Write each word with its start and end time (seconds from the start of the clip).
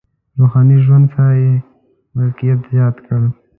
روحاني 0.39 0.77
ژوند 0.85 1.05
سره 1.13 1.33
یې 1.43 1.53
ملکیت 2.15 2.59
زیات 2.71 2.95
کړ. 3.05 3.19